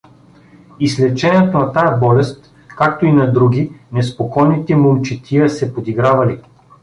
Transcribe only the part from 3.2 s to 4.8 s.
други неспокойните